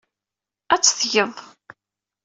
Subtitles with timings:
[0.73, 1.35] Ad tt-tgeḍ.